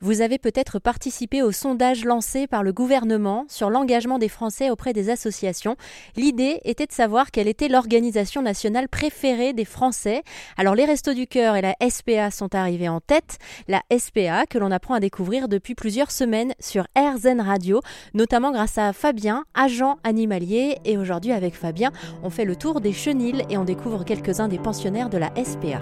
Vous 0.00 0.20
avez 0.20 0.38
peut-être 0.38 0.78
participé 0.78 1.42
au 1.42 1.50
sondage 1.50 2.04
lancé 2.04 2.46
par 2.46 2.62
le 2.62 2.72
gouvernement 2.72 3.44
sur 3.48 3.68
l'engagement 3.68 4.18
des 4.18 4.28
Français 4.28 4.70
auprès 4.70 4.92
des 4.92 5.10
associations. 5.10 5.76
L'idée 6.16 6.60
était 6.64 6.86
de 6.86 6.92
savoir 6.92 7.30
quelle 7.30 7.48
était 7.48 7.68
l'organisation 7.68 8.40
nationale 8.40 8.88
préférée 8.88 9.52
des 9.52 9.64
Français. 9.64 10.22
Alors 10.56 10.74
les 10.74 10.84
Restos 10.84 11.14
du 11.14 11.26
Cœur 11.26 11.56
et 11.56 11.62
la 11.62 11.74
SPA 11.88 12.30
sont 12.30 12.54
arrivés 12.54 12.88
en 12.88 13.00
tête. 13.00 13.38
La 13.66 13.82
SPA 13.96 14.46
que 14.46 14.58
l'on 14.58 14.70
apprend 14.70 14.94
à 14.94 15.00
découvrir 15.00 15.48
depuis 15.48 15.74
plusieurs 15.74 16.10
semaines 16.10 16.54
sur 16.60 16.86
RZN 16.96 17.40
Radio, 17.40 17.80
notamment 18.14 18.52
grâce 18.52 18.78
à 18.78 18.92
Fabien, 18.92 19.44
agent 19.54 19.98
animalier. 20.04 20.78
Et 20.84 20.96
aujourd'hui 20.96 21.32
avec 21.32 21.54
Fabien, 21.54 21.90
on 22.22 22.30
fait 22.30 22.44
le 22.44 22.56
tour 22.56 22.80
des 22.80 22.92
chenilles 22.92 23.44
et 23.50 23.56
on 23.56 23.64
découvre 23.64 24.04
quelques-uns 24.04 24.48
des 24.48 24.58
pensionnaires 24.58 25.10
de 25.10 25.18
la 25.18 25.30
SPA. 25.44 25.80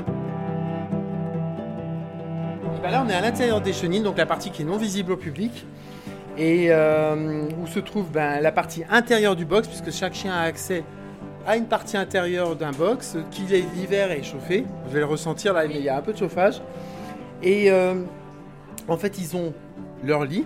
Bah 2.82 2.90
là, 2.90 3.02
on 3.04 3.08
est 3.08 3.14
à 3.14 3.20
l'intérieur 3.20 3.61
des 3.61 3.72
chenilles, 3.72 4.02
donc 4.02 4.18
la 4.18 4.27
partie 4.27 4.50
qui 4.50 4.62
est 4.62 4.64
non 4.64 4.77
visible 4.77 5.12
au 5.12 5.16
public, 5.16 5.66
et 6.37 6.66
euh, 6.70 7.48
où 7.62 7.66
se 7.66 7.80
trouve 7.80 8.10
ben, 8.10 8.41
la 8.41 8.52
partie 8.52 8.84
intérieure 8.91 9.34
du 9.34 9.45
box, 9.45 9.66
puisque 9.66 9.91
chaque 9.91 10.14
chien 10.14 10.34
a 10.34 10.42
accès 10.42 10.84
à 11.47 11.56
une 11.56 11.66
partie 11.66 11.97
intérieure 11.97 12.56
d'un 12.56 12.73
box 12.73 13.16
qui 13.30 13.42
l'hiver 13.42 14.10
est 14.10 14.23
chauffé. 14.23 14.64
Vous 14.84 14.92
vais 14.92 15.00
le 15.00 15.06
ressentir 15.06 15.55
là, 15.55 15.66
mais 15.66 15.77
il 15.77 15.83
y 15.83 15.88
a 15.88 15.97
un 15.97 16.02
peu 16.02 16.12
de 16.12 16.19
chauffage. 16.19 16.60
Et 17.42 17.70
euh, 17.70 17.95
en 18.88 18.97
fait, 18.97 19.19
ils 19.19 19.36
ont 19.36 19.55
leur 20.05 20.24
lit, 20.24 20.45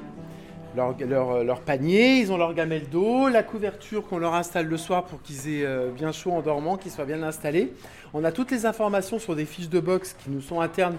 leur, 0.76 1.42
leur, 1.42 1.60
panier, 1.62 2.18
ils 2.18 2.30
ont 2.30 2.37
leur 2.37 2.54
gamelle 2.54 2.88
d'eau, 2.88 3.28
la 3.28 3.42
couverture 3.42 4.06
qu'on 4.06 4.18
leur 4.18 4.34
installe 4.34 4.66
le 4.66 4.76
soir 4.76 5.04
pour 5.04 5.20
qu'ils 5.23 5.48
aient 5.48 5.66
euh, 5.66 5.90
bien 5.90 6.12
chaud 6.12 6.32
en 6.32 6.42
dormant, 6.42 6.76
qu'ils 6.76 6.92
soient 6.92 7.06
bien 7.06 7.23
installés. 7.23 7.73
On 8.15 8.23
a 8.23 8.30
toutes 8.30 8.51
les 8.52 8.66
informations 8.66 9.18
sur 9.18 9.34
des 9.34 9.46
fiches 9.46 9.68
de 9.68 9.80
box 9.80 10.15
qui 10.23 10.30
nous 10.30 10.40
sont 10.40 10.60
internes 10.60 10.96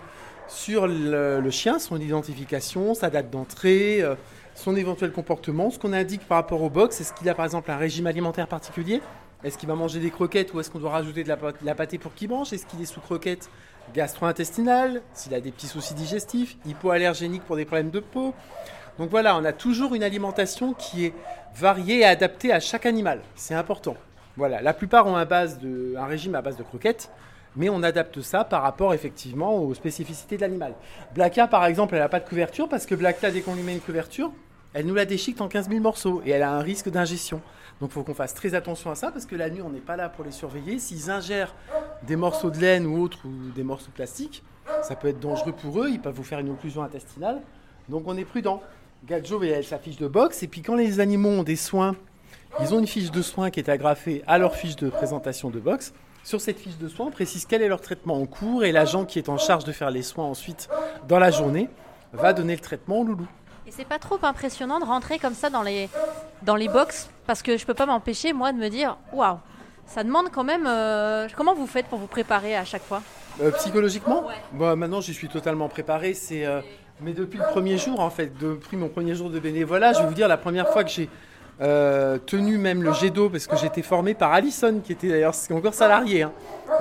sur 0.52 0.86
le, 0.86 1.50
chien, 1.50 1.80
son 1.80 2.00
identification, 2.00 2.94
sa 2.94 3.10
date 3.10 3.30
d'entrée, 3.30 4.02
euh, 4.02 4.16
son 4.54 4.76
éventuel 4.76 5.12
comportement, 5.12 5.70
ce 5.72 5.80
qu'on 5.80 5.94
indique 5.94 6.28
par 6.28 6.38
rapport 6.38 6.62
au 6.62 6.70
box. 6.70 7.00
Est-ce 7.00 7.14
qu'il 7.14 7.30
a 7.30 7.34
par 7.34 7.46
exemple 7.46 7.72
un 7.72 7.78
régime 7.78 8.06
alimentaire 8.06 8.48
particulier? 8.48 9.02
Est-ce 9.44 9.58
qu'il 9.58 9.70
va 9.70 9.76
manger 9.76 10.00
des 10.00 10.12
croquettes 10.12 10.54
ou 10.54 10.60
est-ce 10.60 10.70
qu'on 10.70 10.80
doit 10.80 10.92
rajouter 10.92 11.24
de 11.24 11.30
la, 11.30 11.76
pâtée 11.76 11.98
pour 11.98 12.14
qu'il 12.14 12.30
mange? 12.30 12.52
Est-ce 12.52 12.66
qu'il 12.66 12.82
est 12.82 12.86
sous 12.86 13.00
croquettes 13.00 13.50
gastro-intestinales? 13.96 15.02
S'il 15.14 15.34
a 15.34 15.40
des 15.40 15.52
petits 15.52 15.68
soucis 15.68 15.94
digestifs 15.94 16.58
Hypoallergéniques 16.66 17.44
pour 17.44 17.56
des 17.56 17.66
problèmes 17.66 17.90
de 17.90 18.02
peau? 18.02 18.34
Donc 19.00 19.10
voilà, 19.10 19.38
on 19.38 19.46
a 19.46 19.54
toujours 19.54 19.96
une 19.96 20.04
alimentation 20.04 20.74
qui 20.74 21.06
est 21.06 21.14
variée 21.56 22.00
et 22.00 22.06
adaptée 22.06 22.52
à 22.52 22.60
chaque 22.60 22.86
animal. 22.86 23.22
C'est 23.36 23.56
important. 23.56 23.96
Voilà, 24.36 24.62
la 24.62 24.74
plupart 24.74 25.08
ont 25.08 25.22
base 25.26 25.60
de, 25.60 25.96
un 25.98 26.06
régime 26.06 26.36
à 26.36 26.42
base 26.42 26.58
de 26.58 26.64
croquettes 26.64 27.10
mais 27.56 27.70
on 27.70 27.84
adapte 27.84 28.22
ça 28.22 28.44
par 28.44 28.62
rapport 28.62 28.94
effectivement 28.94 29.58
aux 29.58 29.74
spécificités 29.74 30.38
de 30.38 30.42
l'animal. 30.42 30.74
Blacka, 31.14 31.48
par 31.48 31.66
exemple, 31.66 31.96
elle 31.96 32.02
n'a 32.02 32.10
pas 32.10 32.20
de 32.20 32.28
couverture 32.28 32.70
parce 32.70 32.86
que 32.86 32.96
Blacka, 32.96 33.32
dès 33.32 33.42
qu'on 33.42 33.56
lui 33.56 33.64
met 33.64 33.74
une 33.74 33.82
couverture, 33.82 34.32
elle 34.74 34.86
nous 34.86 34.96
la 34.96 35.06
déchique 35.06 35.42
en 35.42 35.48
15 35.48 35.70
000 35.70 35.82
morceaux 35.82 36.22
et 36.26 36.32
elle 36.32 36.44
a 36.44 36.52
un 36.52 36.62
risque 36.62 36.90
d'ingestion. 36.90 37.42
Donc 37.82 37.90
il 37.90 37.94
faut 37.94 38.04
qu'on 38.04 38.14
fasse 38.14 38.34
très 38.34 38.54
attention 38.54 38.92
à 38.92 38.96
ça 38.96 39.12
parce 39.12 39.26
que 39.26 39.36
la 39.36 39.50
nuit, 39.50 39.62
on 39.62 39.70
n'est 39.70 39.80
pas 39.80 39.98
là 39.98 40.08
pour 40.08 40.24
les 40.24 40.32
surveiller. 40.32 40.80
S'ils 40.80 41.10
ingèrent 41.10 41.54
des 42.04 42.16
morceaux 42.16 42.52
de 42.52 42.60
laine 42.60 42.86
ou 42.86 43.02
autres 43.02 43.26
ou 43.26 43.52
des 43.56 43.64
morceaux 43.64 43.88
de 43.88 43.96
plastique, 43.96 44.44
ça 44.84 44.96
peut 44.96 45.10
être 45.10 45.20
dangereux 45.20 45.52
pour 45.52 45.82
eux, 45.82 45.90
ils 45.90 46.00
peuvent 46.00 46.16
vous 46.16 46.24
faire 46.24 46.40
une 46.40 46.50
occlusion 46.50 46.84
intestinale. 46.84 47.42
Donc 47.90 48.04
on 48.06 48.16
est 48.18 48.24
prudent. 48.24 48.62
Gadjo, 49.08 49.42
elle 49.44 49.66
sa 49.66 49.80
fiche 49.80 49.98
de 49.98 50.08
box 50.08 50.44
et 50.44 50.48
puis 50.48 50.62
quand 50.62 50.76
les 50.76 51.00
animaux 51.00 51.30
ont 51.30 51.44
des 51.44 51.56
soins, 51.56 51.96
ils 52.62 52.74
ont 52.74 52.80
une 52.80 52.88
fiche 52.88 53.12
de 53.12 53.22
soins 53.22 53.50
qui 53.50 53.60
est 53.60 53.70
agrafée 53.70 54.24
à 54.28 54.38
leur 54.38 54.56
fiche 54.56 54.76
de 54.76 54.90
présentation 54.90 55.50
de 55.50 55.60
box. 55.60 55.94
Sur 56.24 56.40
cette 56.40 56.60
fiche 56.60 56.78
de 56.78 56.88
soins, 56.88 57.08
on 57.08 57.12
précise 57.12 57.46
quel 57.46 57.62
est 57.62 57.68
leur 57.68 57.82
traitement 57.82 58.16
en 58.22 58.26
cours 58.26 58.64
et 58.64 58.72
l'agent 58.72 59.06
qui 59.06 59.18
est 59.18 59.30
en 59.30 59.38
charge 59.38 59.64
de 59.64 59.72
faire 59.72 59.90
les 59.90 60.04
soins 60.04 60.26
ensuite 60.26 60.70
dans 61.08 61.20
la 61.20 61.32
journée 61.32 61.70
va 62.14 62.34
donner 62.34 62.54
le 62.54 62.62
traitement 62.62 63.00
au 63.00 63.04
loulou. 63.04 63.28
Et 63.66 63.72
c'est 63.72 63.86
pas 63.88 64.00
trop 64.00 64.20
impressionnant 64.22 64.80
de 64.80 64.86
rentrer 64.86 65.18
comme 65.18 65.34
ça 65.34 65.50
dans 65.50 65.64
les, 65.64 65.90
dans 66.44 66.56
les 66.56 66.68
box 66.68 67.10
parce 67.26 67.42
que 67.42 67.58
je 67.58 67.66
peux 67.66 67.74
pas 67.74 67.86
m'empêcher 67.86 68.34
moi 68.34 68.52
de 68.52 68.58
me 68.58 68.70
dire 68.70 68.98
waouh, 69.14 69.38
ça 69.88 70.04
demande 70.04 70.30
quand 70.32 70.44
même. 70.44 70.66
Euh, 70.68 71.28
comment 71.36 71.54
vous 71.54 71.68
faites 71.68 71.88
pour 71.88 72.00
vous 72.00 72.08
préparer 72.08 72.56
à 72.56 72.66
chaque 72.66 72.84
fois? 72.84 73.02
Euh, 73.42 73.52
Psychologiquement? 73.52 74.26
Moi, 74.54 74.76
Maintenant, 74.76 75.02
j'y 75.02 75.14
suis 75.14 75.28
totalement 75.28 75.70
préparé. 75.70 76.14
C'est, 76.14 76.46
euh, 76.46 76.62
mais 77.02 77.14
depuis 77.14 77.40
le 77.40 77.46
premier 77.46 77.78
jour, 77.78 78.00
en 78.00 78.10
fait, 78.10 78.38
depuis 78.38 78.78
mon 78.78 78.90
premier 78.90 79.16
jour 79.16 79.30
de 79.30 79.40
bénévolat, 79.40 79.94
je 79.94 80.00
vais 80.00 80.08
vous 80.08 80.14
dire, 80.14 80.28
la 80.28 80.38
première 80.38 80.70
fois 80.70 80.84
que 80.84 80.90
j'ai 80.90 81.10
euh, 81.62 82.18
tenu 82.18 82.58
même 82.58 82.82
le 82.82 82.92
jet 82.94 83.12
d'eau 83.12 83.30
parce 83.30 83.46
que 83.46 83.56
j'étais 83.56 83.84
formé 83.84 84.16
par 84.16 84.34
Alison 84.34 84.80
qui 84.84 84.94
était 84.94 85.10
d'ailleurs 85.10 85.36
encore 85.52 85.74
salarié. 85.76 86.24
Hein. 86.24 86.32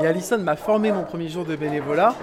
Et 0.00 0.06
Alison 0.06 0.38
m'a 0.38 0.56
formé 0.56 0.91
mon 0.91 1.04
premier 1.04 1.28
jour 1.28 1.44
de 1.44 1.54
bénévolat 1.54 2.14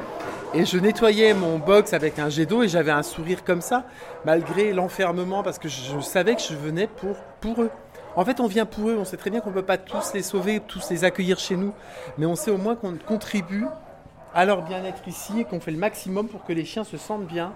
et 0.53 0.65
je 0.65 0.77
nettoyais 0.77 1.33
mon 1.33 1.59
box 1.59 1.93
avec 1.93 2.17
un 2.17 2.29
jet 2.29 2.45
d'eau 2.45 2.63
et 2.63 2.67
j'avais 2.67 2.91
un 2.91 3.03
sourire 3.03 3.43
comme 3.43 3.61
ça 3.61 3.85
malgré 4.25 4.73
l'enfermement 4.73 5.43
parce 5.43 5.59
que 5.59 5.67
je, 5.67 5.99
savais 5.99 6.35
que 6.35 6.41
je 6.41 6.55
venais 6.55 6.87
pour, 6.87 7.15
pour 7.41 7.61
eux. 7.61 7.69
En 8.15 8.25
fait, 8.25 8.39
on 8.39 8.47
vient 8.47 8.65
pour 8.65 8.89
eux, 8.89 8.97
on 8.99 9.05
sait 9.05 9.17
très 9.17 9.29
bien 9.29 9.41
qu'on 9.41 9.49
ne 9.49 9.55
peut 9.55 9.61
pas 9.61 9.77
tous 9.77 10.13
les 10.15 10.23
sauver, 10.23 10.59
tous 10.59 10.89
les 10.89 11.03
accueillir 11.03 11.37
chez 11.37 11.55
nous, 11.55 11.73
mais 12.17 12.25
on 12.25 12.35
sait 12.35 12.49
au 12.49 12.57
moins 12.57 12.75
qu'on 12.75 12.97
contribue 12.97 13.67
à 14.33 14.45
leur 14.45 14.63
bien-être 14.63 15.07
ici 15.07 15.41
et 15.41 15.43
qu'on 15.43 15.59
fait 15.59 15.71
le 15.71 15.77
maximum 15.77 16.27
pour 16.27 16.43
que 16.43 16.53
les 16.53 16.65
chiens 16.65 16.83
se 16.83 16.97
sentent 16.97 17.27
bien 17.27 17.53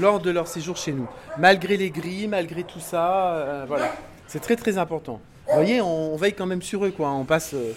lors 0.00 0.20
de 0.20 0.30
leur 0.30 0.48
séjour 0.48 0.76
chez 0.76 0.92
nous. 0.92 1.08
Malgré 1.38 1.76
les 1.76 1.90
grilles, 1.90 2.28
malgré 2.28 2.64
tout 2.64 2.80
ça, 2.80 3.34
euh, 3.34 3.64
voilà. 3.66 3.92
C'est 4.26 4.40
très 4.40 4.56
très 4.56 4.78
important. 4.78 5.20
Vous 5.48 5.54
voyez, 5.54 5.80
on, 5.80 6.16
veille 6.16 6.32
quand 6.32 6.46
même 6.46 6.62
sur 6.62 6.84
eux, 6.84 6.90
quoi. 6.90 7.10
On 7.10 7.24
passe. 7.24 7.54
Euh, 7.54 7.72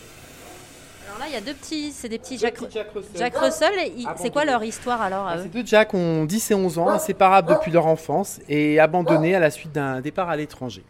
alors 1.07 1.19
là, 1.19 1.25
il 1.27 1.33
y 1.33 1.37
a 1.37 1.41
deux 1.41 1.53
petits, 1.53 1.91
c'est 1.91 2.09
des 2.09 2.19
petits, 2.19 2.37
Jack, 2.37 2.57
Russell. 2.57 3.73
c'est 4.17 4.29
quoi 4.31 4.45
leur 4.45 4.63
histoire 4.63 5.01
alors 5.01 5.27
ah, 5.27 5.41
Ces 5.41 5.49
deux 5.49 5.65
Jack 5.65 5.93
ont 5.93 6.25
10 6.25 6.51
et 6.51 6.55
11 6.55 6.79
ans, 6.79 6.89
inséparables 6.89 7.49
depuis 7.49 7.71
leur 7.71 7.87
enfance 7.87 8.39
et 8.47 8.79
abandonnés 8.79 9.35
à 9.35 9.39
la 9.39 9.49
suite 9.49 9.71
d'un 9.71 10.01
départ 10.01 10.29
à 10.29 10.35
l'étranger 10.35 10.83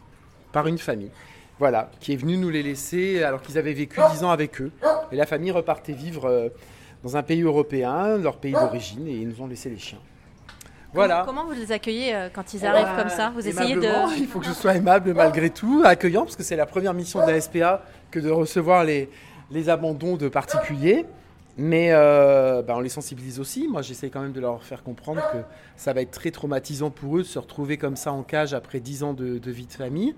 par 0.51 0.67
une 0.67 0.77
famille. 0.77 1.11
Voilà, 1.59 1.89
qui 1.99 2.13
est 2.13 2.17
venue 2.17 2.37
nous 2.37 2.49
les 2.49 2.61
laisser 2.61 3.23
alors 3.23 3.41
qu'ils 3.41 3.57
avaient 3.57 3.73
vécu 3.73 3.99
10 4.11 4.23
ans 4.23 4.29
avec 4.29 4.61
eux. 4.61 4.71
Et 5.11 5.15
la 5.15 5.25
famille 5.25 5.51
repartait 5.51 5.93
vivre 5.93 6.25
euh, 6.25 6.49
dans 7.03 7.17
un 7.17 7.23
pays 7.23 7.41
européen, 7.41 8.17
leur 8.17 8.37
pays 8.37 8.53
d'origine, 8.53 9.07
et 9.07 9.13
ils 9.13 9.27
nous 9.27 9.41
ont 9.41 9.47
laissé 9.47 9.69
les 9.69 9.79
chiens. 9.79 9.99
Comment, 10.93 11.45
vous 11.45 11.53
les 11.53 11.71
accueillez 11.71 12.15
euh, 12.15 12.29
quand 12.33 12.53
ils 12.53 12.65
arrivent 12.65 12.95
comme 12.97 13.09
ça 13.09 13.31
Vous 13.33 13.47
essayez 13.47 13.75
de. 13.75 14.17
Il 14.17 14.27
faut 14.27 14.39
que 14.39 14.45
je 14.45 14.51
sois 14.51 14.75
aimable 14.75 15.13
malgré 15.13 15.49
tout, 15.49 15.81
accueillant, 15.85 16.23
parce 16.23 16.35
que 16.35 16.43
c'est 16.43 16.55
la 16.55 16.65
première 16.65 16.93
mission 16.93 17.25
de 17.25 17.31
la 17.31 17.39
SPA 17.41 17.83
que 18.09 18.19
de 18.19 18.29
recevoir 18.29 18.83
les, 18.83 19.09
les 19.51 19.69
abandons 19.69 20.15
de 20.17 20.27
particuliers. 20.27 21.05
Mais 21.57 21.89
euh, 21.91 22.61
bah, 22.61 22.75
on 22.77 22.81
les 22.81 22.89
sensibilise 22.89 23.39
aussi. 23.39 23.67
Moi, 23.67 23.81
j'essaie 23.81 24.11
quand 24.11 24.21
même 24.21 24.31
de 24.31 24.39
leur 24.39 24.63
faire 24.63 24.83
comprendre 24.83 25.21
que 25.31 25.39
ça 25.75 25.91
va 25.91 26.01
être 26.01 26.11
très 26.11 26.29
traumatisant 26.29 26.91
pour 26.91 27.17
eux 27.17 27.23
de 27.23 27.27
se 27.27 27.39
retrouver 27.39 27.77
comme 27.77 27.95
ça 27.95 28.13
en 28.13 28.21
cage 28.21 28.53
après 28.53 28.79
10 28.79 29.03
ans 29.03 29.13
de, 29.13 29.39
vie 29.49 29.65
de 29.65 29.73
famille. 29.73 30.15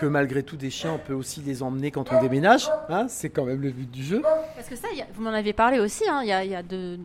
Que 0.00 0.06
malgré 0.06 0.44
tout, 0.44 0.56
des 0.56 0.70
chiens, 0.70 0.92
on 0.92 0.98
peut 0.98 1.14
aussi 1.14 1.40
les 1.40 1.64
emmener 1.64 1.90
quand 1.90 2.12
on 2.12 2.20
déménage. 2.20 2.70
Hein, 2.88 3.06
c'est 3.08 3.30
quand 3.30 3.44
même 3.44 3.60
le 3.60 3.72
but 3.72 3.90
du 3.90 4.04
jeu. 4.04 4.22
Parce 4.54 4.68
que 4.68 4.76
ça, 4.76 4.86
vous 5.12 5.22
m'en 5.22 5.30
avez 5.30 5.52
parlé 5.52 5.80
aussi. 5.80 6.08
Hein, 6.08 6.20
il 6.22 6.28
y, 6.28 6.32
a, 6.32 6.44
y 6.44 6.54
a 6.54 6.62
de, 6.62 7.00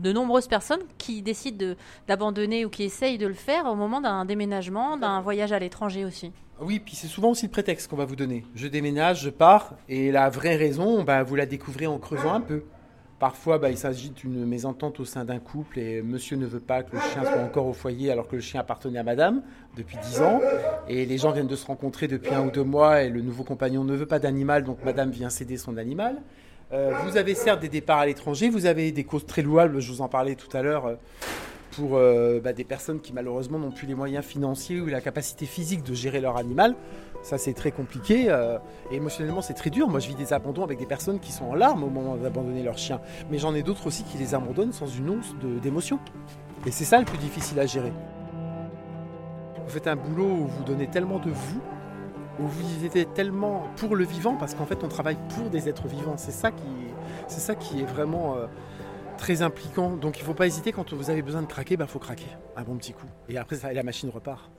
de 0.00 0.12
nombreuses 0.12 0.48
personnes 0.48 0.82
qui 0.98 1.22
décident 1.22 1.74
d'abandonner 2.08 2.64
ou 2.64 2.70
qui 2.70 2.84
essayent 2.84 3.18
de 3.18 3.26
le 3.26 3.34
faire 3.34 3.66
au 3.66 3.74
moment 3.74 4.00
d'un 4.00 4.24
déménagement, 4.24 4.96
d'un 4.96 5.20
voyage 5.20 5.52
à 5.52 5.58
l'étranger 5.58 6.04
aussi. 6.04 6.32
Oui, 6.60 6.78
puis 6.78 6.94
c'est 6.94 7.06
souvent 7.06 7.30
aussi 7.30 7.46
le 7.46 7.50
prétexte 7.50 7.88
qu'on 7.88 7.96
va 7.96 8.04
vous 8.04 8.16
donner. 8.16 8.44
Je 8.54 8.68
déménage, 8.68 9.22
je 9.22 9.30
pars, 9.30 9.76
et 9.88 10.12
la 10.12 10.28
vraie 10.28 10.56
raison, 10.56 11.02
bah, 11.04 11.22
vous 11.22 11.34
la 11.34 11.46
découvrez 11.46 11.86
en 11.86 11.98
creusant 11.98 12.34
un 12.34 12.40
peu. 12.40 12.64
Parfois, 13.20 13.58
bah, 13.58 13.70
il 13.70 13.76
s'agit 13.76 14.08
d'une 14.08 14.46
mésentente 14.46 14.98
au 14.98 15.04
sein 15.04 15.26
d'un 15.26 15.40
couple 15.40 15.78
et 15.78 16.00
monsieur 16.00 16.38
ne 16.38 16.46
veut 16.46 16.58
pas 16.58 16.82
que 16.82 16.96
le 16.96 17.02
chien 17.02 17.22
soit 17.22 17.42
encore 17.42 17.66
au 17.66 17.74
foyer 17.74 18.10
alors 18.10 18.26
que 18.26 18.36
le 18.36 18.40
chien 18.40 18.60
appartenait 18.60 18.98
à 18.98 19.02
madame 19.02 19.42
depuis 19.76 19.98
10 19.98 20.22
ans. 20.22 20.40
Et 20.88 21.04
les 21.04 21.18
gens 21.18 21.30
viennent 21.30 21.46
de 21.46 21.54
se 21.54 21.66
rencontrer 21.66 22.08
depuis 22.08 22.34
un 22.34 22.46
ou 22.46 22.50
deux 22.50 22.64
mois 22.64 23.02
et 23.02 23.10
le 23.10 23.20
nouveau 23.20 23.44
compagnon 23.44 23.84
ne 23.84 23.94
veut 23.94 24.06
pas 24.06 24.18
d'animal, 24.18 24.64
donc 24.64 24.82
madame 24.86 25.10
vient 25.10 25.28
céder 25.28 25.58
son 25.58 25.76
animal. 25.76 26.22
Euh, 26.72 26.92
vous 27.04 27.16
avez 27.16 27.34
certes 27.34 27.60
des 27.60 27.68
départs 27.68 27.98
à 27.98 28.06
l'étranger, 28.06 28.48
vous 28.48 28.66
avez 28.66 28.92
des 28.92 29.02
causes 29.02 29.26
très 29.26 29.42
louables, 29.42 29.80
je 29.80 29.90
vous 29.90 30.02
en 30.02 30.08
parlais 30.08 30.36
tout 30.36 30.56
à 30.56 30.62
l'heure, 30.62 30.86
euh, 30.86 30.94
pour 31.72 31.96
euh, 31.96 32.40
bah, 32.40 32.52
des 32.52 32.62
personnes 32.62 33.00
qui 33.00 33.12
malheureusement 33.12 33.58
n'ont 33.58 33.72
plus 33.72 33.88
les 33.88 33.94
moyens 33.94 34.24
financiers 34.24 34.80
ou 34.80 34.86
la 34.86 35.00
capacité 35.00 35.46
physique 35.46 35.82
de 35.82 35.94
gérer 35.94 36.20
leur 36.20 36.36
animal. 36.36 36.76
Ça 37.22 37.38
c'est 37.38 37.52
très 37.52 37.70
compliqué 37.70 38.34
et 38.90 38.96
émotionnellement 38.96 39.42
c'est 39.42 39.54
très 39.54 39.68
dur. 39.68 39.88
Moi 39.88 40.00
je 40.00 40.08
vis 40.08 40.14
des 40.14 40.32
abandons 40.32 40.64
avec 40.64 40.78
des 40.78 40.86
personnes 40.86 41.20
qui 41.20 41.32
sont 41.32 41.44
en 41.44 41.54
larmes 41.54 41.84
au 41.84 41.90
moment 41.90 42.16
d'abandonner 42.16 42.62
leur 42.62 42.78
chien, 42.78 42.98
mais 43.30 43.38
j'en 43.38 43.54
ai 43.54 43.62
d'autres 43.62 43.86
aussi 43.86 44.04
qui 44.04 44.16
les 44.16 44.34
abandonnent 44.34 44.72
sans 44.72 44.86
une 44.86 45.10
once 45.10 45.34
d'émotion. 45.62 45.98
Et 46.66 46.70
c'est 46.70 46.84
ça 46.84 46.98
le 46.98 47.04
plus 47.04 47.18
difficile 47.18 47.60
à 47.60 47.66
gérer. 47.66 47.92
Vous 49.62 49.70
faites 49.70 49.86
un 49.86 49.96
boulot 49.96 50.24
où 50.24 50.46
vous 50.46 50.64
donnez 50.64 50.86
tellement 50.86 51.18
de 51.18 51.30
vous 51.30 51.60
où 52.40 52.46
vous 52.46 52.86
êtes 52.86 53.14
tellement 53.14 53.64
pour 53.76 53.96
le 53.96 54.04
vivant, 54.04 54.36
parce 54.36 54.54
qu'en 54.54 54.66
fait 54.66 54.82
on 54.82 54.88
travaille 54.88 55.18
pour 55.36 55.50
des 55.50 55.68
êtres 55.68 55.88
vivants. 55.88 56.16
C'est 56.16 56.32
ça 56.32 56.50
qui, 56.50 57.80
est 57.80 57.84
vraiment 57.84 58.36
euh, 58.36 58.46
très 59.18 59.42
impliquant. 59.42 59.90
Donc 59.96 60.18
il 60.18 60.22
ne 60.22 60.26
faut 60.26 60.34
pas 60.34 60.46
hésiter 60.46 60.72
quand 60.72 60.92
vous 60.92 61.10
avez 61.10 61.22
besoin 61.22 61.42
de 61.42 61.46
craquer, 61.46 61.74
il 61.74 61.78
bah, 61.78 61.86
faut 61.86 61.98
craquer 61.98 62.28
un 62.56 62.62
bon 62.62 62.76
petit 62.76 62.92
coup. 62.92 63.06
Et 63.28 63.38
après 63.38 63.56
la 63.72 63.82
machine 63.82 64.10
repart. 64.10 64.50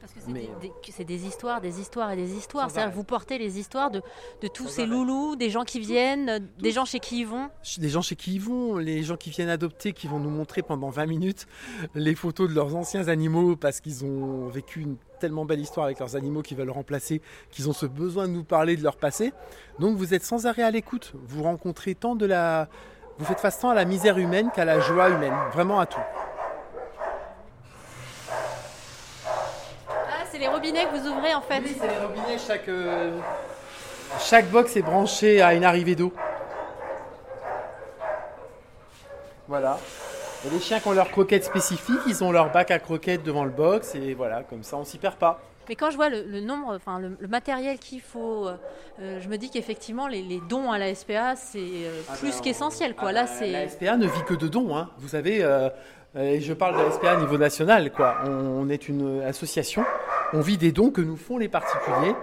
Parce 0.00 0.12
que 0.12 0.20
c'est 0.92 1.04
des, 1.04 1.26
histoires, 1.26 1.60
des 1.60 1.80
histoires 1.80 2.12
et 2.12 2.16
des 2.16 2.34
histoires. 2.34 2.70
C'est-à-dire 2.70 2.94
vous 2.94 3.02
portez 3.02 3.38
les 3.38 3.58
histoires 3.58 3.90
de, 3.90 4.02
tous 4.54 4.68
ces 4.68 4.86
loulous, 4.86 5.36
des 5.36 5.50
gens 5.50 5.64
qui 5.64 5.80
viennent, 5.80 6.48
des 6.58 6.70
gens 6.70 6.84
chez 6.84 7.00
qui 7.00 7.20
ils 7.20 7.26
vont. 7.26 7.48
Des 7.78 7.88
gens 7.88 8.02
chez 8.02 8.14
qui 8.14 8.34
ils 8.34 8.40
vont, 8.40 8.76
les 8.76 9.02
gens 9.02 9.16
qui 9.16 9.30
viennent 9.30 9.48
adopter, 9.48 9.92
qui 9.92 10.06
vont 10.06 10.20
nous 10.20 10.30
montrer 10.30 10.62
pendant 10.62 10.90
20 10.90 11.06
minutes 11.06 11.46
les 11.94 12.14
photos 12.14 12.48
de 12.48 12.54
leurs 12.54 12.76
anciens 12.76 13.08
animaux 13.08 13.56
parce 13.56 13.80
qu'ils 13.80 14.04
ont 14.04 14.48
vécu 14.48 14.80
une 14.80 14.96
tellement 15.18 15.44
belle 15.44 15.60
histoire 15.60 15.86
avec 15.86 15.98
leurs 15.98 16.14
animaux 16.14 16.42
qu'ils 16.42 16.56
veulent 16.56 16.70
remplacer, 16.70 17.22
qu'ils 17.50 17.68
ont 17.68 17.72
ce 17.72 17.86
besoin 17.86 18.28
de 18.28 18.32
nous 18.32 18.44
parler 18.44 18.76
de 18.76 18.82
leur 18.82 18.96
passé. 18.96 19.32
Donc 19.78 19.96
vous 19.96 20.14
êtes 20.14 20.24
sans 20.24 20.46
arrêt 20.46 20.62
à 20.62 20.70
l'écoute. 20.70 21.14
Vous 21.26 21.42
rencontrez 21.42 21.94
tant 21.94 22.14
de 22.14 22.26
la... 22.26 22.68
Vous 23.18 23.24
faites 23.24 23.40
face 23.40 23.58
tant 23.58 23.70
à 23.70 23.74
la 23.74 23.86
misère 23.86 24.18
humaine 24.18 24.50
qu'à 24.54 24.66
la 24.66 24.78
joie 24.78 25.08
humaine. 25.08 25.34
Vraiment 25.52 25.80
à 25.80 25.86
tout. 25.86 26.00
C'est 30.36 30.42
les 30.42 30.48
robinets 30.48 30.84
que 30.84 30.98
vous 30.98 31.08
ouvrez 31.08 31.34
en 31.34 31.40
fait. 31.40 31.60
Oui, 31.60 31.74
c'est 31.80 31.88
les 31.88 31.98
robinets. 31.98 32.38
Chaque, 32.38 32.68
euh, 32.68 33.18
chaque 34.20 34.50
box 34.50 34.76
est 34.76 34.82
branché 34.82 35.40
à 35.40 35.54
une 35.54 35.64
arrivée 35.64 35.94
d'eau. 35.94 36.12
Voilà. 39.48 39.78
Et 40.44 40.50
les 40.50 40.60
chiens 40.60 40.80
qui 40.80 40.88
ont 40.88 40.92
leur 40.92 41.10
croquettes 41.10 41.44
spécifiques, 41.44 42.00
ils 42.06 42.22
ont 42.22 42.32
leur 42.32 42.52
bac 42.52 42.70
à 42.70 42.78
croquettes 42.78 43.22
devant 43.22 43.44
le 43.44 43.50
box 43.50 43.94
et 43.94 44.12
voilà, 44.12 44.42
comme 44.42 44.62
ça 44.62 44.76
on 44.76 44.84
s'y 44.84 44.98
perd 44.98 45.14
pas. 45.14 45.40
Mais 45.68 45.74
quand 45.74 45.90
je 45.90 45.96
vois 45.96 46.10
le, 46.10 46.40
nombre, 46.40 46.76
enfin 46.76 47.00
le, 47.00 47.26
matériel 47.26 47.78
qu'il 47.78 48.00
faut, 48.00 48.46
euh, 48.46 48.56
euh, 49.00 49.20
je 49.20 49.28
me 49.28 49.36
dis 49.36 49.50
qu'effectivement 49.50 50.06
les, 50.06 50.40
dons 50.48 50.70
à 50.70 50.78
la 50.78 50.94
SPA 50.94 51.34
c'est 51.34 51.60
ah 52.08 52.12
plus 52.18 52.32
ben, 52.32 52.40
qu'essentiel 52.42 52.94
quoi. 52.94 53.08
Ah 53.08 53.12
Là 53.12 53.22
ben, 53.24 53.30
c'est. 53.38 53.50
La 53.50 53.68
SPA 53.68 53.96
ne 53.96 54.06
vit 54.06 54.22
que 54.24 54.34
de 54.34 54.48
dons, 54.48 54.76
hein. 54.76 54.90
Vous 54.98 55.08
savez, 55.08 55.38
et 56.18 56.40
je 56.40 56.52
parle 56.52 56.76
de 56.76 56.82
la 56.82 56.90
SPA 56.90 57.12
à 57.12 57.16
niveau 57.16 57.38
national 57.38 57.90
quoi. 57.90 58.18
on 58.26 58.68
est 58.68 58.88
une 58.88 59.22
association 59.22 59.84
on 60.32 60.40
vit 60.40 60.58
des 60.58 60.72
dons 60.72 60.90
que 60.90 61.00
nous 61.00 61.16
font 61.16 61.38
les 61.38 61.48
particuliers. 61.48 62.14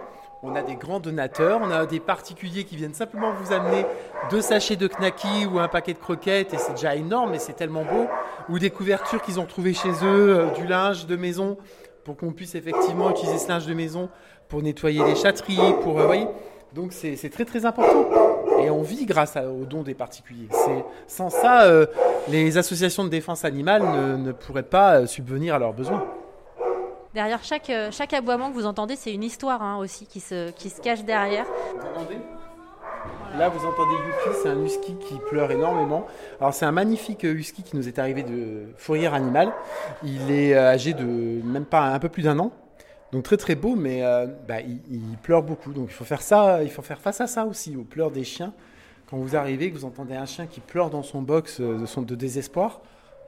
On 0.46 0.56
a 0.56 0.62
des 0.62 0.76
grands 0.76 1.00
donateurs, 1.00 1.62
on 1.64 1.72
a 1.72 1.86
des 1.86 2.02
particuliers 2.02 2.66
qui 2.66 2.76
viennent 2.76 2.94
simplement 2.94 3.32
vous 3.32 3.54
amener 3.54 3.86
deux 4.30 4.42
sachets 4.42 4.76
de 4.76 4.90
knacky 4.90 5.46
ou 5.46 5.60
un 5.60 5.70
paquet 5.70 5.94
de 5.94 6.00
croquettes 6.00 6.54
et 6.54 6.58
c'est 6.58 6.74
déjà 6.74 6.96
énorme 6.96 7.34
et 7.34 7.40
c'est 7.40 7.54
tellement 7.54 7.86
beau. 7.86 8.08
Ou 8.50 8.60
des 8.60 8.70
couvertures 8.70 9.22
qu'ils 9.22 9.40
ont 9.40 9.46
trouvées 9.46 9.74
chez 9.74 9.92
eux, 10.04 10.40
euh, 10.40 10.52
du 10.52 10.68
linge 10.68 11.06
de 11.06 11.16
maison 11.16 11.58
pour 12.04 12.18
qu'on 12.18 12.34
puisse 12.34 12.56
effectivement 12.56 13.10
utiliser 13.10 13.38
ce 13.38 13.48
linge 13.48 13.66
de 13.66 13.74
maison 13.74 14.10
pour 14.50 14.62
nettoyer 14.62 15.02
les 15.06 15.16
chatteries, 15.16 15.58
pour 15.82 16.02
euh. 16.02 16.26
Donc 16.74 16.92
c'est 16.92 17.30
très 17.30 17.46
très 17.46 17.66
important. 17.66 18.06
Et 18.60 18.70
on 18.70 18.82
vit 18.82 19.06
grâce 19.06 19.38
aux 19.38 19.64
dons 19.64 19.84
des 19.84 19.94
particuliers. 19.94 20.50
Sans 21.08 21.30
ça, 21.30 21.64
euh, 21.64 21.86
les 22.28 22.58
associations 22.58 23.06
de 23.06 23.10
défense 23.10 23.46
animale 23.46 23.82
ne 24.18 24.32
pourraient 24.34 24.64
pas 24.64 25.08
subvenir 25.08 25.56
à 25.56 25.60
leurs 25.60 25.74
besoins. 25.74 26.04
Derrière 27.13 27.44
chaque, 27.44 27.69
euh, 27.69 27.92
chaque 27.92 28.13
aboiement 28.13 28.50
que 28.50 28.56
vous 28.56 28.65
entendez, 28.65 28.95
c'est 28.95 29.13
une 29.13 29.24
histoire 29.24 29.62
hein, 29.62 29.77
aussi 29.77 30.07
qui 30.07 30.19
se, 30.19 30.50
qui 30.51 30.71
se 30.71 30.81
cache 30.81 31.04
derrière. 31.04 31.45
Là, 33.38 33.50
vous 33.50 33.65
entendez 33.65 33.94
Yuki, 33.94 34.38
c'est 34.42 34.50
un 34.50 34.63
husky 34.63 34.95
qui 34.95 35.15
pleure 35.30 35.51
énormément. 35.51 36.07
Alors, 36.39 36.54
c'est 36.54 36.65
un 36.65 36.71
magnifique 36.71 37.24
husky 37.24 37.62
qui 37.62 37.75
nous 37.75 37.88
est 37.88 38.00
arrivé 38.00 38.24
de 38.24 38.65
fourrière 38.77 39.13
animale. 39.13 39.51
Il 40.04 40.31
est 40.31 40.56
euh, 40.56 40.69
âgé 40.69 40.94
de 40.94 41.04
même 41.04 41.65
pas 41.65 41.81
un 41.81 42.00
peu 42.00 42.10
plus 42.10 42.24
d'un 42.24 42.39
an. 42.39 42.51
Donc 43.12 43.24
très 43.24 43.38
très 43.38 43.54
beau, 43.54 43.75
mais 43.75 44.04
euh, 44.04 44.25
bah, 44.48 44.62
il, 44.62 45.18
pleure 45.21 45.44
beaucoup. 45.44 45.71
Donc 45.71 45.89
il 45.89 45.94
faut 45.94 46.06
faire 46.06 46.24
ça, 46.24 46.63
il 46.63 46.71
faut 46.71 46.81
faire 46.81 47.00
face 47.00 47.21
à 47.21 47.27
ça 47.27 47.45
aussi, 47.45 47.75
aux 47.75 47.83
pleurs 47.83 48.09
des 48.09 48.24
chiens. 48.24 48.54
Quand 49.07 49.18
vous 49.18 49.36
arrivez, 49.36 49.69
que 49.69 49.77
vous 49.77 49.86
entendez 49.86 50.16
un 50.16 50.25
chien 50.25 50.48
qui 50.48 50.62
pleure 50.62 50.89
dans 50.89 51.04
son 51.04 51.21
box 51.21 51.62
de, 51.62 51.86
son, 51.86 52.01
de 52.01 52.16
désespoir, 52.16 52.81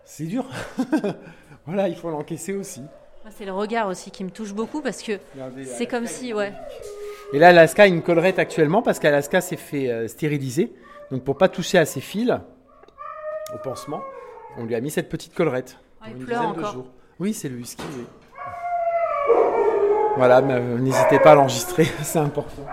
c'est 0.03 0.25
dur. 0.25 0.45
voilà, 1.67 1.87
il 1.87 1.95
faut 1.95 2.09
l'encaisser 2.09 2.53
aussi. 2.53 2.81
C'est 3.31 3.45
le 3.45 3.53
regard 3.53 3.87
aussi 3.87 4.11
qui 4.11 4.23
me 4.23 4.29
touche 4.29 4.53
beaucoup 4.53 4.81
parce 4.81 5.01
que 5.01 5.13
c'est 5.65 5.87
comme 5.87 6.05
si, 6.05 6.33
ouais. 6.33 6.53
Et 7.33 7.39
là, 7.39 7.49
Alaska 7.49 7.83
a 7.83 7.87
une 7.87 8.01
collerette 8.01 8.39
actuellement 8.39 8.81
parce 8.81 8.99
qu'Alaska 8.99 9.41
s'est 9.41 9.57
fait 9.57 9.89
euh, 9.89 10.07
stériliser. 10.07 10.71
Donc 11.11 11.23
pour 11.23 11.37
pas 11.37 11.49
toucher 11.49 11.77
à 11.77 11.85
ses 11.85 12.01
fils 12.01 12.31
au 13.53 13.57
pansement, 13.57 14.01
on 14.57 14.65
lui 14.65 14.75
a 14.75 14.81
mis 14.81 14.91
cette 14.91 15.09
petite 15.09 15.33
collerette. 15.33 15.77
Ah, 16.01 16.07
il 16.15 16.23
pleure 16.23 16.47
encore. 16.47 16.85
Oui, 17.19 17.33
c'est 17.33 17.49
le 17.49 17.57
husky. 17.57 17.83
Voilà, 20.17 20.39
euh, 20.39 20.77
n'hésitez 20.77 21.19
pas 21.19 21.31
à 21.31 21.35
l'enregistrer, 21.35 21.85
c'est 22.03 22.19
important. 22.19 22.63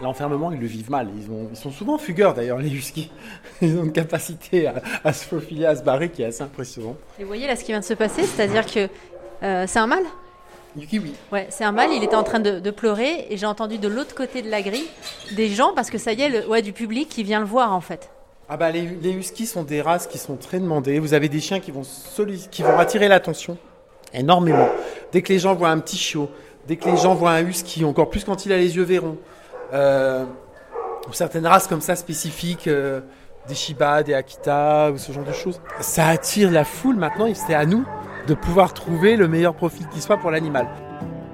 L'enfermement, 0.00 0.50
ils 0.50 0.58
le 0.58 0.66
vivent 0.66 0.90
mal. 0.90 1.08
Ils, 1.16 1.30
ont, 1.30 1.48
ils 1.50 1.56
sont 1.56 1.70
souvent 1.70 1.96
fugueurs 1.96 2.34
d'ailleurs, 2.34 2.58
les 2.58 2.72
huskies. 2.72 3.12
Ils 3.62 3.78
ont 3.78 3.84
une 3.84 3.92
capacité 3.92 4.66
à, 4.66 4.82
à, 5.04 5.12
se 5.12 5.24
faufiler, 5.24 5.64
à 5.64 5.76
se 5.76 5.84
barrer 5.84 6.08
qui 6.08 6.22
est 6.22 6.26
assez 6.26 6.42
impressionnante. 6.42 6.96
Et 7.20 7.22
vous 7.22 7.28
voyez 7.28 7.46
là 7.46 7.54
ce 7.54 7.62
qui 7.62 7.70
vient 7.70 7.78
de 7.78 7.84
se 7.84 7.94
passer, 7.94 8.24
c'est-à-dire 8.24 8.66
que 8.66 8.88
euh, 9.42 9.64
c'est 9.66 9.78
un 9.78 9.86
mâle? 9.86 10.04
Yuki, 10.76 10.98
oui. 10.98 11.12
Ouais, 11.30 11.46
c'est 11.50 11.64
un 11.64 11.72
mâle, 11.72 11.90
il 11.92 12.02
était 12.02 12.16
en 12.16 12.22
train 12.22 12.40
de, 12.40 12.70
pleurer 12.70 13.26
et 13.28 13.36
j'ai 13.36 13.46
entendu 13.46 13.78
de 13.78 13.88
l'autre 13.88 14.14
côté 14.14 14.40
de 14.42 14.50
la 14.50 14.62
grille 14.62 14.88
des 15.32 15.48
gens, 15.48 15.72
parce 15.74 15.90
que 15.90 15.98
ça 15.98 16.12
y 16.12 16.22
est, 16.22 16.28
le, 16.28 16.48
ouais, 16.48 16.62
du 16.62 16.72
public 16.72 17.08
qui 17.08 17.22
vient 17.22 17.40
le 17.40 17.46
voir 17.46 17.72
en 17.72 17.80
fait. 17.80 18.10
Ah 18.48 18.56
bah 18.56 18.70
les, 18.70 18.82
les 18.82 19.12
huskies 19.12 19.46
sont 19.46 19.62
des 19.62 19.80
races 19.80 20.06
qui 20.06 20.18
sont 20.18 20.36
très 20.36 20.58
demandées. 20.58 20.98
Vous 20.98 21.14
avez 21.14 21.28
des 21.28 21.40
chiens 21.40 21.60
qui 21.60 21.70
vont, 21.70 21.82
qui 22.50 22.62
vont 22.62 22.78
attirer 22.78 23.08
l'attention 23.08 23.56
énormément. 24.14 24.68
Dès 25.12 25.22
que 25.22 25.32
les 25.32 25.38
gens 25.38 25.54
voient 25.54 25.70
un 25.70 25.78
petit 25.78 25.96
chiot, 25.96 26.30
dès 26.66 26.76
que 26.76 26.88
les 26.88 26.96
gens 26.96 27.14
voient 27.14 27.32
un 27.32 27.42
husky, 27.42 27.84
encore 27.84 28.10
plus 28.10 28.24
quand 28.24 28.46
il 28.46 28.52
a 28.52 28.56
les 28.56 28.76
yeux 28.76 28.82
verrons, 28.82 29.18
euh, 29.72 30.24
certaines 31.12 31.46
races 31.46 31.66
comme 31.66 31.80
ça 31.80 31.96
spécifiques, 31.96 32.68
euh, 32.68 33.00
des 33.48 33.54
Shiba, 33.54 34.02
des 34.02 34.14
Akita 34.14 34.90
ou 34.92 34.98
ce 34.98 35.12
genre 35.12 35.24
de 35.24 35.32
choses, 35.32 35.60
ça 35.80 36.08
attire 36.08 36.50
la 36.50 36.64
foule 36.64 36.96
maintenant 36.96 37.26
c'est 37.34 37.54
à 37.54 37.66
nous 37.66 37.84
de 38.26 38.34
pouvoir 38.34 38.74
trouver 38.74 39.16
le 39.16 39.28
meilleur 39.28 39.54
profit 39.54 39.84
qui 39.92 40.00
soit 40.00 40.18
pour 40.18 40.30
l'animal. 40.30 40.66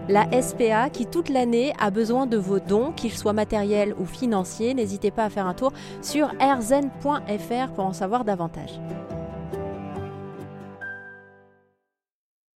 La 0.08 0.26
SPA 0.40 0.88
qui 0.88 1.04
toute 1.04 1.28
l'année 1.28 1.74
a 1.78 1.90
besoin 1.90 2.26
de 2.26 2.38
vos 2.38 2.60
dons, 2.60 2.92
qu'ils 2.92 3.12
soient 3.12 3.34
matériels 3.34 3.94
ou 3.98 4.06
financiers. 4.06 4.72
N'hésitez 4.72 5.10
pas 5.10 5.24
à 5.24 5.30
faire 5.30 5.46
un 5.46 5.52
tour 5.52 5.72
sur 6.00 6.28
rzen.fr 6.40 7.72
pour 7.74 7.84
en 7.84 7.92
savoir 7.92 8.24
davantage. 8.24 8.80